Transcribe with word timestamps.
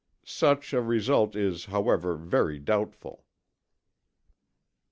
Such 0.25 0.73
a 0.73 0.81
result 0.81 1.35
is, 1.35 1.65
however, 1.65 2.15
very 2.15 2.57
doubtful. 2.57 3.23